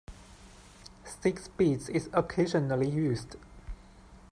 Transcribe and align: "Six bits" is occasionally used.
"Six 1.05 1.47
bits" 1.49 1.87
is 1.87 2.09
occasionally 2.11 2.89
used. 2.89 3.35